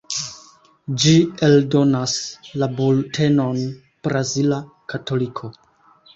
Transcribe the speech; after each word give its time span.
Ĝi 1.03 1.11
eldonas 1.47 2.15
la 2.63 2.69
bultenon 2.81 3.61
"Brazila 4.09 4.61
Katoliko". 4.95 5.55